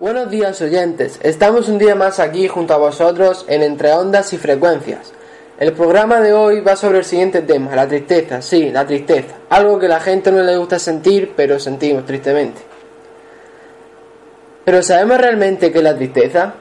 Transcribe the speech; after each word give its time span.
Buenos 0.00 0.30
días 0.30 0.62
oyentes, 0.62 1.18
estamos 1.24 1.68
un 1.68 1.76
día 1.76 1.96
más 1.96 2.20
aquí 2.20 2.46
junto 2.46 2.72
a 2.72 2.76
vosotros 2.76 3.44
en 3.48 3.64
Entre 3.64 3.92
Ondas 3.92 4.32
y 4.32 4.38
Frecuencias. 4.38 5.12
El 5.58 5.72
programa 5.72 6.20
de 6.20 6.32
hoy 6.32 6.60
va 6.60 6.76
sobre 6.76 6.98
el 6.98 7.04
siguiente 7.04 7.42
tema, 7.42 7.74
la 7.74 7.88
tristeza, 7.88 8.40
sí, 8.40 8.70
la 8.70 8.86
tristeza, 8.86 9.34
algo 9.50 9.76
que 9.76 9.86
a 9.86 9.88
la 9.88 9.98
gente 9.98 10.30
no 10.30 10.40
le 10.40 10.56
gusta 10.56 10.78
sentir, 10.78 11.32
pero 11.34 11.58
sentimos 11.58 12.06
tristemente. 12.06 12.60
Pero 14.64 14.84
¿sabemos 14.84 15.18
realmente 15.18 15.72
qué 15.72 15.78
es 15.78 15.84
la 15.84 15.96
tristeza? 15.96 16.54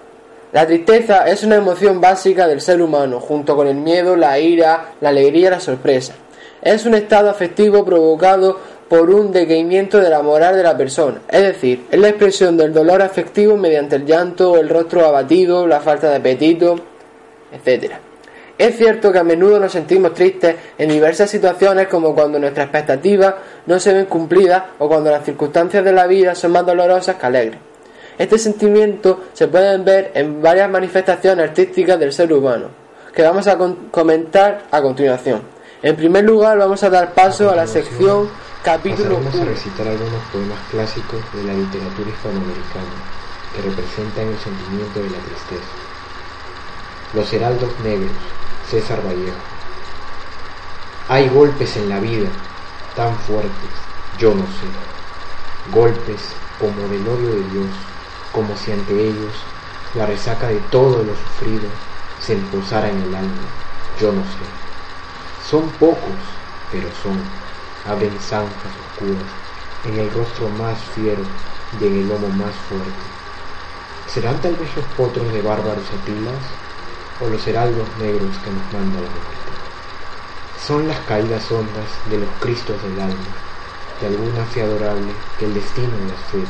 La 0.52 0.66
tristeza 0.66 1.28
es 1.28 1.44
una 1.44 1.58
emoción 1.58 2.02
básica 2.02 2.48
del 2.48 2.60
ser 2.60 2.82
humano, 2.82 3.20
junto 3.20 3.56
con 3.56 3.68
el 3.68 3.76
miedo, 3.76 4.16
la 4.16 4.40
ira, 4.40 4.94
la 5.00 5.10
alegría 5.10 5.50
y 5.50 5.52
la 5.52 5.60
sorpresa. 5.60 6.16
Es 6.60 6.88
un 6.88 6.96
estado 6.96 7.30
afectivo 7.30 7.86
provocado 7.86 8.58
por 8.90 9.10
un 9.10 9.32
decaimiento 9.32 10.00
de 10.00 10.10
la 10.10 10.22
moral 10.22 10.56
de 10.56 10.64
la 10.64 10.78
persona, 10.78 11.22
es 11.28 11.42
decir, 11.42 11.86
es 11.92 12.00
la 12.00 12.10
expresión 12.10 12.56
del 12.58 12.74
dolor 12.74 13.02
afectivo 13.02 13.58
mediante 13.58 13.98
el 13.98 14.06
llanto, 14.06 14.58
el 14.58 14.70
rostro 14.70 15.06
abatido, 15.06 15.68
la 15.68 15.82
falta 15.82 16.10
de 16.10 16.16
apetito, 16.18 16.80
etc. 17.52 17.94
Es 18.58 18.78
cierto 18.78 19.12
que 19.12 19.20
a 19.20 19.24
menudo 19.24 19.60
nos 19.60 19.72
sentimos 19.72 20.14
tristes 20.14 20.56
en 20.78 20.90
diversas 20.90 21.30
situaciones 21.30 21.88
como 21.88 22.16
cuando 22.16 22.40
nuestras 22.40 22.66
expectativas 22.66 23.36
no 23.68 23.80
se 23.80 23.94
ven 23.94 24.06
cumplidas 24.06 24.64
o 24.80 24.88
cuando 24.88 25.12
las 25.12 25.24
circunstancias 25.24 25.84
de 25.84 25.92
la 25.92 26.08
vida 26.08 26.34
son 26.34 26.54
más 26.54 26.66
dolorosas 26.66 27.18
que 27.18 27.26
alegres. 27.26 27.60
Este 28.18 28.40
sentimiento 28.40 29.26
se 29.34 29.48
puede 29.48 29.78
ver 29.78 30.12
en 30.16 30.42
varias 30.42 30.70
manifestaciones 30.70 31.50
artísticas 31.50 32.00
del 32.00 32.12
ser 32.12 32.34
humano, 32.34 32.70
que 33.14 33.22
vamos 33.22 33.48
a 33.48 33.58
comentar 33.92 34.64
a 34.72 34.82
continuación. 34.82 35.42
En 35.84 35.96
primer 35.96 36.24
lugar, 36.24 36.58
vamos 36.58 36.82
a 36.82 36.90
dar 36.90 37.14
paso 37.14 37.52
a 37.52 37.56
la 37.56 37.68
sección 37.68 38.28
Capítulo 38.64 39.18
a 39.18 39.46
recitar 39.46 39.88
algunos 39.88 40.22
poemas 40.34 40.60
clásicos 40.70 41.22
de 41.34 41.44
la 41.44 41.54
literatura 41.54 42.10
hispanoamericana 42.10 42.86
que 43.56 43.62
representan 43.62 44.28
el 44.28 44.38
sentimiento 44.38 45.00
de 45.00 45.10
la 45.10 45.20
tristeza. 45.20 45.72
Los 47.14 47.32
Heraldos 47.32 47.72
Negros, 47.84 48.12
César 48.70 49.00
Vallejo. 49.06 49.38
Hay 51.08 51.30
golpes 51.30 51.78
en 51.78 51.88
la 51.88 52.00
vida 52.00 52.30
tan 52.96 53.16
fuertes, 53.20 53.72
yo 54.20 54.36
no 54.36 54.44
sé. 54.48 54.68
Golpes 55.72 56.36
como 56.60 56.88
del 56.90 57.08
odio 57.08 57.30
de 57.30 57.50
Dios, 57.50 57.70
como 58.34 58.58
si 58.58 58.72
ante 58.74 58.94
ellos 58.94 59.34
la 59.96 60.06
resaca 60.06 60.50
de 60.50 60.60
todo 60.72 61.04
lo 61.04 61.16
sufrido 61.16 61.70
se 62.20 62.36
posara 62.36 62.90
en 62.90 63.02
el 63.02 63.16
alma, 63.16 63.48
yo 64.02 64.12
no 64.12 64.24
sé. 64.24 65.50
Son 65.50 65.70
pocos, 65.80 66.20
pero 66.72 66.90
son 67.02 67.47
abren 67.88 68.18
zanjas 68.20 68.74
oscuras 68.92 69.32
en 69.86 70.00
el 70.00 70.12
rostro 70.12 70.50
más 70.50 70.78
fiero 70.96 71.24
y 71.80 71.86
en 71.86 72.00
el 72.00 72.10
lomo 72.10 72.28
más 72.30 72.54
fuerte. 72.68 73.08
¿Serán 74.08 74.42
tal 74.42 74.56
vez 74.56 74.76
los 74.76 74.86
potros 74.98 75.32
de 75.32 75.42
bárbaros 75.42 75.86
atilas 76.02 76.44
o 77.22 77.30
los 77.30 77.46
heraldos 77.48 77.88
negros 78.00 78.36
que 78.44 78.52
nos 78.52 78.74
manda 78.74 79.02
la 79.02 79.10
muerte? 79.10 79.38
Son 80.66 80.88
las 80.88 81.00
caídas 81.02 81.52
hondas 81.52 81.90
de 82.10 82.18
los 82.18 82.30
cristos 82.40 82.82
del 82.84 83.00
alma, 83.00 83.32
de 84.02 84.08
alguna 84.08 84.44
fe 84.46 84.64
adorable 84.64 85.14
que 85.40 85.46
el 85.46 85.54
destino 85.54 85.94
cede. 86.32 86.44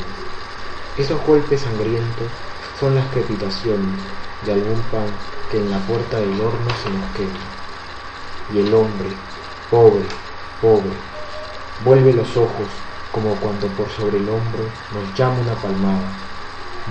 Esos 0.97 1.21
golpes 1.25 1.61
sangrientos 1.61 2.27
son 2.79 2.95
las 2.95 3.05
crepitaciones 3.11 4.01
de 4.45 4.53
algún 4.53 4.81
pan 4.91 5.07
que 5.51 5.57
en 5.57 5.69
la 5.69 5.79
puerta 5.79 6.17
del 6.17 6.39
horno 6.39 6.69
se 6.83 6.89
nos 6.89 7.11
quema. 7.15 7.39
Y 8.53 8.59
el 8.59 8.73
hombre, 8.73 9.09
pobre, 9.69 10.05
pobre, 10.61 11.16
Vuelve 11.83 12.11
los 12.11 12.35
ojos 12.37 12.67
como 13.11 13.35
cuando 13.35 13.67
por 13.67 13.89
sobre 13.89 14.17
el 14.17 14.27
hombro 14.29 14.63
nos 14.93 15.13
llama 15.13 15.41
una 15.41 15.53
palmada. 15.61 16.11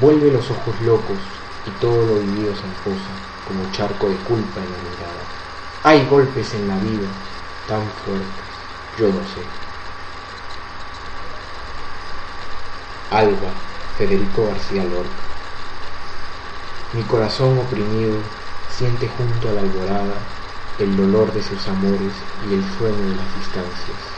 Vuelve 0.01 0.31
los 0.31 0.49
ojos 0.49 0.81
locos 0.81 1.19
y 1.67 1.71
todo 1.81 2.07
lo 2.07 2.21
vivido 2.21 2.55
se 2.55 2.63
emposa 2.63 3.11
como 3.49 3.71
charco 3.73 4.09
de 4.09 4.17
culpa 4.17 4.61
en 4.61 4.71
la 4.71 4.79
mirada. 4.79 5.27
Hay 5.83 6.07
golpes 6.09 6.55
en 6.55 6.69
la 6.69 6.77
vida 6.79 7.09
tan 7.69 7.83
fuertes, 8.05 8.45
yo 8.97 9.09
no 9.09 9.27
sé. 9.27 9.43
Alba, 13.11 13.51
Federico 13.99 14.47
García 14.47 14.85
Lorca. 14.85 15.23
Mi 16.95 17.03
corazón 17.03 17.59
oprimido 17.59 18.19
siente 18.69 19.09
junto 19.09 19.49
a 19.49 19.53
la 19.53 19.61
alborada 19.63 20.15
el 20.79 20.97
dolor 20.97 21.33
de 21.33 21.43
sus 21.43 21.67
amores 21.67 22.13
y 22.49 22.55
el 22.55 22.65
sueño 22.79 23.09
de 23.09 23.17
las 23.17 23.35
distancias. 23.37 24.16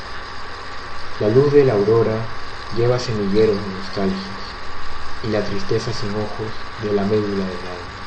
La 1.21 1.29
luz 1.29 1.53
de 1.53 1.65
la 1.65 1.73
aurora 1.73 2.29
lleva 2.77 3.01
semilleros 3.01 3.57
de 3.57 4.13
y 5.25 5.29
la 5.31 5.43
tristeza 5.43 5.93
sin 5.93 6.15
ojos 6.15 6.53
de 6.81 6.93
la 6.93 7.05
médula 7.05 7.45
del 7.45 7.67
alma. 7.67 7.99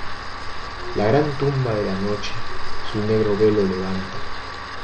La 0.95 1.07
gran 1.07 1.37
tumba 1.37 1.75
de 1.75 1.83
la 1.83 1.95
noche 1.95 2.31
su 2.93 2.99
negro 2.99 3.35
velo 3.35 3.63
levanta 3.63 4.17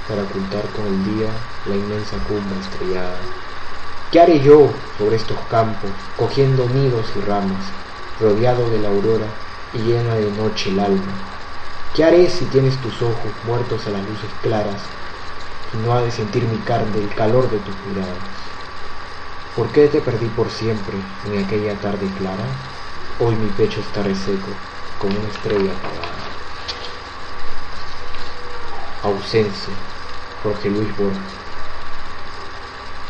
para 0.10 0.24
ocultar 0.24 0.72
con 0.74 0.88
el 0.88 1.04
día 1.06 1.32
la 1.66 1.76
inmensa 1.78 2.18
cumbre 2.28 2.60
estrellada. 2.60 3.22
¿Qué 4.12 4.20
haré 4.20 4.42
yo 4.42 4.74
sobre 4.98 5.16
estos 5.16 5.40
campos, 5.48 5.92
cogiendo 6.18 6.68
nidos 6.68 7.16
y 7.16 7.22
ramas, 7.22 7.72
rodeado 8.20 8.70
de 8.70 8.80
la 8.80 8.90
aurora 8.90 9.36
y 9.72 9.80
llena 9.80 10.16
de 10.16 10.32
noche 10.32 10.72
el 10.72 10.80
alma? 10.80 11.14
¿Qué 11.94 12.04
haré 12.04 12.30
si 12.30 12.46
tienes 12.48 12.82
tus 12.82 13.02
ojos 13.02 13.32
muertos 13.44 13.88
a 13.88 13.92
las 13.92 14.04
luces 14.06 14.34
claras 14.42 14.92
no 15.84 15.94
ha 15.94 16.02
de 16.02 16.12
sentir 16.12 16.44
mi 16.44 16.58
carne 16.60 16.98
el 16.98 17.14
calor 17.16 17.50
de 17.50 17.58
tus 17.60 17.76
miradas. 17.88 18.18
¿Por 19.56 19.68
qué 19.70 19.88
te 19.88 20.02
perdí 20.02 20.28
por 20.28 20.50
siempre 20.50 20.96
en 21.26 21.44
aquella 21.44 21.74
tarde 21.76 22.08
clara? 22.18 22.46
Hoy 23.20 23.36
mi 23.36 23.50
pecho 23.50 23.80
está 23.80 24.04
reseco 24.04 24.50
como 25.00 25.18
una 25.18 25.30
estrella 25.30 25.72
apagada. 25.72 26.18
Ausencia, 29.04 29.74
Jorge 30.44 30.70
Luis 30.70 30.98
Borges. 30.98 31.20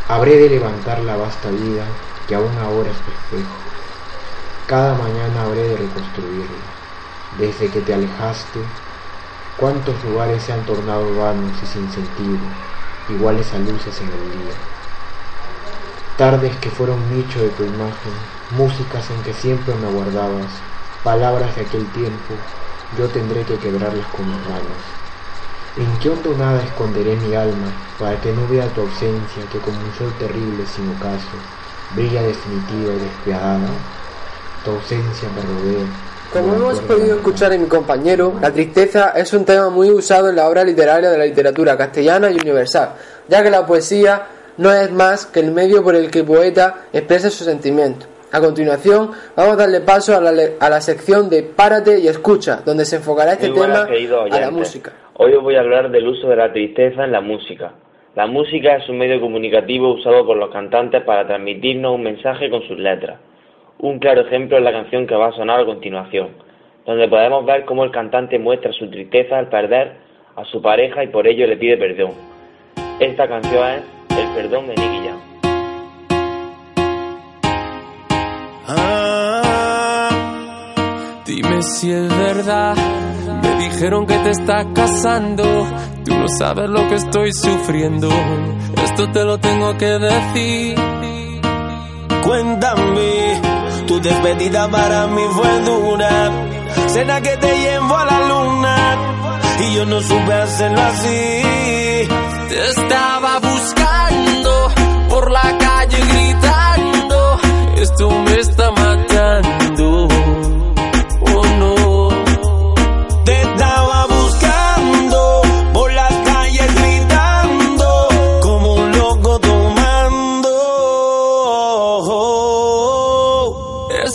Habré 0.10 0.38
de 0.38 0.50
levantar 0.50 1.00
la 1.00 1.18
vasta 1.18 1.50
vida 1.50 1.86
que 2.28 2.36
aún 2.36 2.58
ahora 2.62 2.90
es 2.92 2.98
tu 2.98 3.12
espejo. 3.12 3.56
Cada 4.68 4.96
mañana 4.96 5.44
habré 5.44 5.64
de 5.64 5.78
reconstruirla. 5.78 6.78
Desde 7.38 7.70
que 7.70 7.82
te 7.82 7.94
alejaste, 7.94 8.60
Cuántos 9.58 10.04
lugares 10.04 10.44
se 10.44 10.54
han 10.54 10.68
tornado 10.68 11.16
vanos 11.16 11.64
y 11.64 11.66
sin 11.66 11.90
sentido, 11.90 12.46
iguales 13.10 13.56
a 13.56 13.58
luces 13.58 14.00
en 14.02 14.10
el 14.10 14.32
día. 14.32 14.54
Tardes 16.16 16.58
que 16.58 16.70
fueron 16.70 17.10
nicho 17.10 17.42
de 17.42 17.50
tu 17.50 17.64
imagen, 17.64 18.14
músicas 18.52 19.10
en 19.10 19.24
que 19.24 19.34
siempre 19.34 19.74
me 19.74 19.88
guardabas, 19.88 20.62
palabras 21.02 21.56
de 21.56 21.64
aquel 21.64 21.88
tiempo, 21.92 22.38
yo 22.96 23.08
tendré 23.08 23.46
que 23.46 23.58
quebrarlas 23.58 24.06
con 24.10 24.28
mis 24.28 24.40
manos. 24.48 24.78
¿En 25.76 25.98
qué 25.98 26.12
hondo 26.12 26.38
nada 26.38 26.62
esconderé 26.64 27.16
mi 27.16 27.34
alma 27.34 27.74
para 27.98 28.22
que 28.22 28.34
no 28.34 28.48
vea 28.48 28.72
tu 28.76 28.82
ausencia 28.82 29.50
que 29.50 29.60
como 29.60 29.80
un 29.80 29.92
sol 29.92 30.14
terrible 30.20 30.68
sin 30.68 30.88
ocaso 30.88 31.34
brilla 31.96 32.22
definitiva 32.22 32.94
y 32.94 33.00
despiadada? 33.00 33.74
Tu 34.64 34.70
ausencia 34.70 35.32
me 35.32 35.42
rodea 35.42 36.07
como 36.34 36.56
hemos 36.56 36.80
podido 36.82 37.16
escuchar 37.16 37.54
en 37.54 37.64
mi 37.64 37.68
compañero, 37.68 38.34
la 38.42 38.52
tristeza 38.52 39.14
es 39.16 39.34
un 39.34 39.46
tema 39.46 39.70
muy 39.70 39.90
usado 39.90 40.30
en 40.30 40.36
la 40.36 40.50
obra 40.50 40.64
literaria 40.64 41.10
de 41.10 41.18
la 41.18 41.26
literatura 41.26 41.78
castellana 41.78 42.30
y 42.32 42.36
universal, 42.36 42.90
ya 43.28 43.44
que 43.44 43.50
la 43.50 43.66
poesía 43.66 44.28
no 44.58 44.72
es 44.72 44.92
más 44.92 45.26
que 45.26 45.40
el 45.40 45.52
medio 45.52 45.84
por 45.84 45.96
el 45.96 46.12
que 46.12 46.20
el 46.20 46.26
poeta 46.26 46.88
expresa 46.92 47.30
sus 47.30 47.46
sentimientos. 47.46 48.10
A 48.32 48.42
continuación, 48.42 49.12
vamos 49.38 49.54
a 49.54 49.56
darle 49.56 49.80
paso 49.82 50.16
a 50.18 50.20
la, 50.20 50.32
a 50.60 50.70
la 50.70 50.82
sección 50.82 51.30
de 51.30 51.44
Párate 51.44 52.00
y 52.00 52.08
escucha, 52.08 52.62
donde 52.66 52.84
se 52.84 52.98
enfocará 52.98 53.34
este 53.34 53.50
tema 53.50 53.88
a 54.30 54.40
la 54.40 54.52
música. 54.52 54.92
Hoy 55.14 55.34
os 55.34 55.42
voy 55.42 55.56
a 55.56 55.62
hablar 55.62 55.90
del 55.90 56.08
uso 56.08 56.28
de 56.28 56.36
la 56.36 56.52
tristeza 56.52 57.06
en 57.06 57.14
la 57.14 57.22
música. 57.22 57.72
La 58.16 58.28
música 58.28 58.76
es 58.76 58.90
un 58.90 58.98
medio 58.98 59.22
comunicativo 59.22 59.94
usado 59.94 60.26
por 60.26 60.36
los 60.36 60.52
cantantes 60.52 61.04
para 61.04 61.26
transmitirnos 61.26 61.96
un 61.96 62.04
mensaje 62.04 62.50
con 62.50 62.62
sus 62.68 62.78
letras. 62.78 63.18
Un 63.80 64.00
claro 64.00 64.22
ejemplo 64.22 64.58
es 64.58 64.64
la 64.64 64.72
canción 64.72 65.06
que 65.06 65.16
va 65.16 65.28
a 65.28 65.32
sonar 65.34 65.60
a 65.60 65.66
continuación, 65.66 66.30
donde 66.86 67.08
podemos 67.08 67.46
ver 67.46 67.64
cómo 67.66 67.84
el 67.84 67.92
cantante 67.92 68.40
muestra 68.40 68.72
su 68.74 68.90
tristeza 68.90 69.38
al 69.38 69.50
perder 69.50 69.98
a 70.36 70.44
su 70.46 70.62
pareja 70.62 71.04
y 71.04 71.08
por 71.08 71.28
ello 71.28 71.46
le 71.46 71.58
pide 71.58 71.78
perdón. 71.78 72.14
Esta 73.00 73.28
canción 73.28 73.68
es 73.68 73.84
El 74.18 74.28
perdón 74.34 74.68
de 74.68 74.76
Nicky 74.76 75.10
ah, 78.68 80.10
Dime 81.26 81.62
si 81.62 81.92
es 81.92 82.18
verdad. 82.18 82.76
Me 83.44 83.64
dijeron 83.64 84.08
que 84.08 84.18
te 84.18 84.32
estás 84.32 84.66
casando. 84.74 85.44
Tú 86.04 86.16
no 86.16 86.28
sabes 86.28 86.68
lo 86.68 86.88
que 86.88 86.96
estoy 86.96 87.32
sufriendo. 87.32 88.10
Esto 88.84 89.12
te 89.12 89.24
lo 89.24 89.38
tengo 89.38 89.78
que 89.78 89.86
decir. 89.86 90.76
Cuéntame, 92.28 93.17
despedida 94.00 94.68
para 94.70 95.08
mí 95.08 95.22
fue 95.34 95.60
dura. 95.62 96.32
Cena 96.88 97.22
que 97.22 97.38
te 97.38 97.58
llevo 97.60 97.96
a 97.96 98.06
la 98.06 98.20
luna. 98.28 98.98
Y 99.60 99.76
yo 99.76 99.86
no 99.86 100.02
supe 100.02 100.34
hacerlo 100.34 100.82
así. 100.82 101.42
Te 102.50 102.70
estaba 102.70 103.40
buscando 103.40 104.72
por 105.10 105.32
la 105.32 105.58
calle 105.58 105.98
gritando. 105.98 107.40
Esto 107.78 108.10
me 108.10 108.40
está 108.40 108.67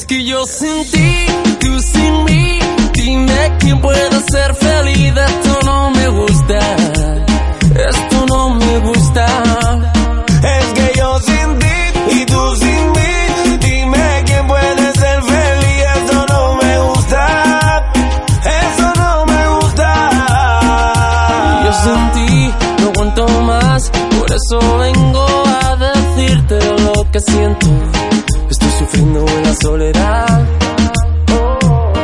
Es 0.02 0.06
que 0.06 0.24
yo 0.24 0.44
sin 0.46 0.90
ti, 0.90 1.26
tú 1.60 1.78
sin 1.80 2.24
mí. 2.24 2.58
Dime 2.92 3.56
quién 3.60 3.80
puede 3.80 4.20
ser 4.32 4.52
feliz. 4.56 5.14
Esto 5.16 5.60
no 5.64 5.90
me 5.92 6.08
gusta. 6.08 6.58
Esto 7.88 8.26
no 8.26 8.50
me 8.50 8.78
gusta. 8.80 9.26
Es 10.42 10.66
que 10.74 10.98
yo 10.98 11.20
sin 11.20 11.58
ti 11.60 12.16
y 12.16 12.26
tú 12.26 12.56
sin 12.56 12.90
mí. 12.90 13.58
Dime 13.60 14.22
quién 14.26 14.44
puede 14.48 14.92
ser 14.92 15.22
feliz. 15.22 15.84
Eso 15.94 16.26
no 16.28 16.56
me 16.56 16.78
gusta. 16.80 17.92
Eso 18.60 18.92
no 18.96 19.26
me 19.26 19.48
gusta. 19.60 19.88
Yo 21.64 21.72
sin 21.84 22.10
ti 22.10 22.54
no 22.80 22.88
aguanto 22.88 23.28
más. 23.42 23.88
Por 24.18 24.32
eso 24.32 24.78
vengo 24.78 25.26
a 25.62 25.76
decirte 25.76 26.58
lo 26.82 27.08
que 27.12 27.20
siento. 27.20 27.91
Estoy 28.52 28.70
sufriendo 28.80 29.24
en 29.26 29.42
la 29.44 29.54
soledad. 29.62 30.46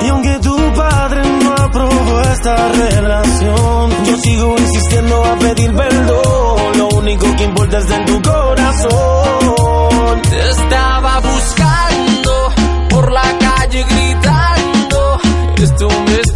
Y 0.03 0.09
aunque 0.09 0.39
tu 0.39 0.57
padre 0.75 1.21
no 1.45 1.53
aprobó 1.53 2.21
esta 2.23 2.73
relación, 2.73 3.91
yo 4.07 4.17
sigo 4.17 4.57
insistiendo 4.57 5.25
a 5.27 5.39
pedir 5.41 5.77
perdón. 5.77 6.79
Lo 6.79 6.89
único 6.89 7.37
que 7.37 7.45
importa 7.45 7.77
es 7.77 7.91
en 7.91 8.05
tu 8.07 8.23
corazón. 8.23 10.23
Te 10.23 10.49
estaba 10.49 11.21
buscando 11.21 12.53
por 12.89 13.13
la 13.13 13.39
calle 13.39 13.85
gritando. 13.85 15.21
Esto 15.59 15.89
me 16.07 16.28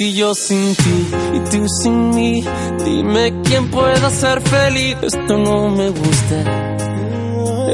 Que 0.00 0.14
yo 0.14 0.34
sin 0.34 0.74
ti 0.76 1.08
y 1.34 1.40
tú 1.50 1.68
sin 1.82 2.08
mí, 2.14 2.42
dime 2.86 3.34
quién 3.44 3.70
puede 3.70 4.10
ser 4.10 4.40
feliz. 4.40 4.96
Esto 5.02 5.36
no 5.36 5.68
me 5.68 5.90
gusta, 5.90 6.36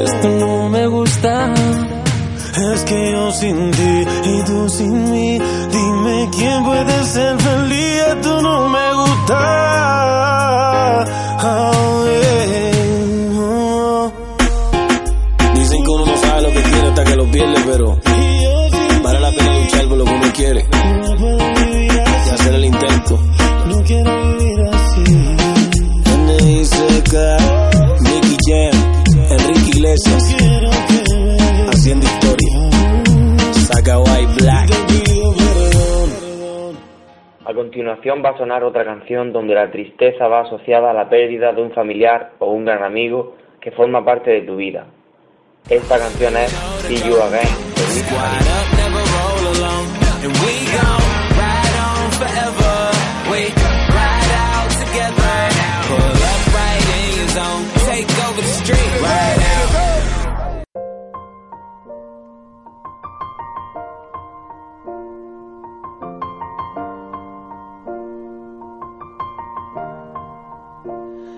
esto 0.03 0.27
no 0.37 0.67
me 0.67 0.87
gusta. 0.87 1.53
Es 2.73 2.83
que 2.83 3.11
yo 3.13 3.31
sin 3.31 3.71
ti 3.71 4.05
y 4.25 4.43
tú 4.43 4.67
sin 4.67 5.09
mí, 5.09 5.39
dime 5.71 6.29
quién 6.37 6.65
puede 6.65 7.03
ser 7.05 7.39
feliz. 7.39 8.03
Esto 8.09 8.41
no 8.41 8.67
me 8.67 8.93
gusta. 8.93 9.39
Oh, 11.45 12.05
yeah. 12.07 13.39
Oh. 13.39 14.11
Dicen 15.53 15.81
que 15.81 15.91
uno 15.91 16.05
no 16.05 16.17
sabe 16.17 16.41
lo 16.41 16.51
que 16.51 16.59
tiene 16.59 16.87
hasta 16.89 17.03
que 17.05 17.15
lo 17.15 17.31
pierde, 17.31 17.61
pero 17.65 17.97
vale 19.01 19.19
la 19.21 19.31
pena 19.31 19.59
luchar 19.59 19.87
por 19.87 19.97
lo 19.97 20.03
que 20.03 20.11
uno 20.11 20.33
quiere 20.33 20.67
quiero 23.87 24.11
vivir 24.21 24.61
así. 24.73 25.03
N.I.C.K. 26.13 27.15
Nicky 28.03 28.37
Jam, 28.45 28.75
Enrique 29.31 29.69
Iglesias, 29.77 30.35
haciendo 31.69 32.05
historia. 32.05 32.53
Saca 33.53 33.99
White 33.99 34.33
Black. 34.41 34.69
A 37.45 37.53
continuación 37.53 38.21
va 38.23 38.31
a 38.31 38.37
sonar 38.37 38.63
otra 38.65 38.83
canción 38.83 39.31
donde 39.31 39.55
la 39.55 39.71
tristeza 39.71 40.27
va 40.27 40.41
asociada 40.41 40.91
a 40.91 40.93
la 40.93 41.09
pérdida 41.09 41.53
de 41.53 41.61
un 41.61 41.71
familiar 41.71 42.33
o 42.39 42.51
un 42.51 42.65
gran 42.65 42.83
amigo 42.83 43.37
que 43.61 43.71
forma 43.71 44.03
parte 44.03 44.31
de 44.31 44.41
tu 44.41 44.57
vida. 44.57 44.85
Esta 45.69 45.97
canción 45.97 46.35
es 46.35 46.51
See 46.51 47.09
You 47.09 47.15
Again 47.21 48.76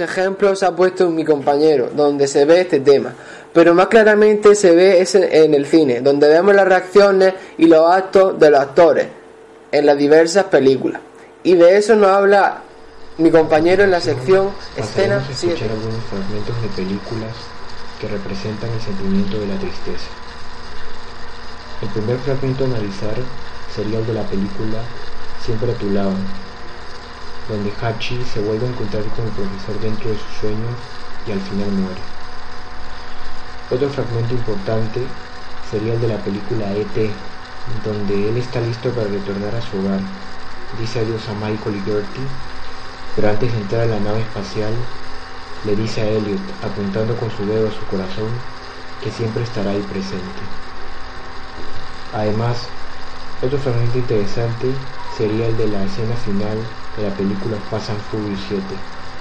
Ejemplos 0.00 0.62
ha 0.62 0.74
puesto 0.74 1.08
mi 1.10 1.24
compañero, 1.24 1.90
donde 1.94 2.26
se 2.26 2.44
ve 2.44 2.62
este 2.62 2.80
tema, 2.80 3.14
pero 3.52 3.74
más 3.74 3.88
claramente 3.88 4.54
se 4.54 4.74
ve 4.74 5.00
ese 5.00 5.44
en 5.44 5.54
el 5.54 5.66
cine, 5.66 6.00
donde 6.00 6.28
vemos 6.28 6.54
las 6.54 6.66
reacciones 6.66 7.34
y 7.58 7.66
los 7.66 7.90
actos 7.90 8.38
de 8.38 8.50
los 8.50 8.60
actores 8.60 9.06
en 9.72 9.86
las 9.86 9.96
diversas 9.96 10.44
películas. 10.44 11.00
Y 11.42 11.54
de 11.54 11.76
eso 11.76 11.94
nos 11.96 12.08
habla 12.08 12.62
mi 13.18 13.30
compañero 13.30 13.84
en 13.84 13.90
la 13.90 14.00
sección 14.00 14.50
Escena 14.76 15.18
Pasaremos 15.18 15.28
a 15.28 15.32
escuchar 15.32 15.56
7. 15.58 15.64
algunos 15.72 16.04
fragmentos 16.04 16.62
de 16.62 16.68
películas 16.68 17.34
que 18.00 18.08
representan 18.08 18.70
el 18.70 18.80
sentimiento 18.80 19.38
de 19.38 19.46
la 19.46 19.56
tristeza. 19.58 20.08
El 21.82 21.88
primer 21.88 22.18
fragmento 22.18 22.64
a 22.64 22.66
analizar 22.66 23.14
sería 23.74 23.98
el 23.98 24.06
de 24.06 24.14
la 24.14 24.22
película 24.24 24.78
Siempre 25.44 25.72
a 25.72 25.74
tu 25.74 25.88
lado, 25.90 26.12
donde 27.50 27.72
Hachi 27.80 28.24
se 28.24 28.40
vuelve 28.40 28.66
a 28.66 28.70
encontrar 28.70 29.02
con 29.16 29.26
el 29.26 29.32
profesor 29.32 29.78
dentro 29.80 30.10
de 30.10 30.16
sus 30.16 30.32
sueños 30.40 30.76
y 31.26 31.32
al 31.32 31.40
final 31.40 31.70
muere. 31.72 32.00
Otro 33.70 33.88
fragmento 33.90 34.34
importante 34.34 35.02
sería 35.70 35.94
el 35.94 36.00
de 36.00 36.08
la 36.08 36.18
película 36.18 36.72
E.T., 36.72 37.10
donde 37.84 38.28
él 38.28 38.36
está 38.36 38.60
listo 38.60 38.90
para 38.90 39.08
retornar 39.08 39.54
a 39.54 39.62
su 39.62 39.78
hogar, 39.78 40.00
dice 40.78 41.00
adiós 41.00 41.28
a 41.28 41.34
Michael 41.34 41.76
y 41.76 41.80
Gertie, 41.82 42.26
pero 43.14 43.28
antes 43.28 43.52
de 43.52 43.58
entrar 43.58 43.82
a 43.82 43.86
la 43.86 44.00
nave 44.00 44.20
espacial, 44.20 44.72
le 45.64 45.76
dice 45.76 46.00
a 46.00 46.08
Elliot, 46.08 46.40
apuntando 46.64 47.14
con 47.16 47.30
su 47.30 47.44
dedo 47.46 47.68
a 47.68 47.72
su 47.72 47.84
corazón, 47.86 48.30
que 49.02 49.10
siempre 49.10 49.42
estará 49.42 49.70
ahí 49.70 49.82
presente. 49.90 50.42
Además, 52.12 52.66
otro 53.42 53.58
fragmento 53.58 53.98
interesante 53.98 54.72
sería 55.16 55.46
el 55.46 55.56
de 55.56 55.68
la 55.68 55.84
escena 55.84 56.16
final 56.16 56.58
de 56.96 57.02
la 57.08 57.14
película 57.14 57.56
Fast 57.70 57.90
and 57.90 58.00
Furious 58.10 58.40
7, 58.48 58.62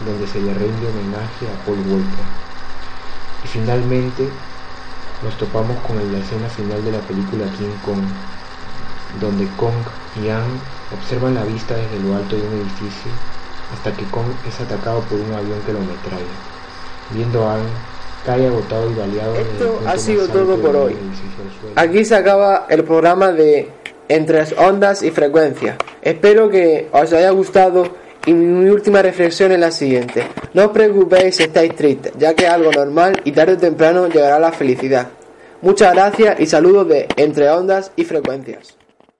donde 0.06 0.28
se 0.28 0.40
le 0.40 0.54
rinde 0.54 0.88
homenaje 0.88 1.48
a 1.48 1.66
Paul 1.66 1.80
Walker. 1.80 2.26
Y 3.44 3.48
finalmente 3.48 4.30
nos 5.24 5.38
topamos 5.38 5.78
con 5.86 5.98
la 5.98 6.20
escena 6.20 6.48
final 6.50 6.84
de 6.84 6.92
la 6.92 7.00
película 7.00 7.46
King 7.58 7.76
Kong, 7.84 8.04
donde 9.20 9.48
Kong 9.58 9.76
y 10.24 10.30
Ang 10.30 10.60
observan 10.96 11.36
la 11.36 11.44
vista 11.44 11.76
desde 11.76 12.00
lo 12.00 12.16
alto 12.16 12.36
de 12.36 12.42
un 12.42 12.54
edificio 12.54 13.12
hasta 13.74 13.92
que 13.92 14.04
Kong 14.06 14.28
es 14.48 14.60
atacado 14.60 15.02
por 15.02 15.20
un 15.20 15.34
avión 15.34 15.60
que 15.66 15.74
lo 15.74 15.80
metralla. 15.80 16.36
Viendo 17.12 17.48
a 17.48 17.56
Ang, 17.56 17.68
cae 18.26 18.48
agotado 18.48 18.90
y 18.92 18.94
baleado 18.94 19.36
Esto 19.36 19.82
ha 19.86 19.98
sido 19.98 20.28
todo 20.28 20.58
por 20.58 20.76
hoy. 20.76 20.96
Aquí 21.76 22.06
se 22.06 22.16
acaba 22.16 22.66
el 22.70 22.84
programa 22.84 23.32
de 23.32 23.72
Entre 24.10 24.44
ondas 24.58 25.04
y 25.04 25.12
frecuencias. 25.12 25.78
Espero 26.02 26.50
que 26.50 26.90
os 26.92 27.14
haya 27.14 27.30
gustado 27.30 27.88
y 28.26 28.34
mi 28.34 28.70
última 28.70 29.02
reflexión 29.02 29.52
es 29.52 29.60
la 29.60 29.72
siguiente. 29.72 30.24
No 30.54 30.66
os 30.66 30.72
preocupéis 30.72 31.36
si 31.36 31.44
estáis 31.44 31.76
tristes, 31.76 32.14
ya 32.18 32.34
que 32.34 32.46
es 32.46 32.50
algo 32.50 32.72
normal 32.72 33.22
y 33.24 33.32
tarde 33.32 33.54
o 33.54 33.58
temprano 33.58 34.08
llegará 34.08 34.40
la 34.40 34.52
felicidad. 34.52 35.10
Muchas 35.62 35.94
gracias 35.94 36.40
y 36.40 36.48
saludos 36.48 36.88
de 36.88 37.08
Entre 37.18 37.50
ondas 37.50 37.92
y 37.96 38.04
frecuencias. 38.04 38.79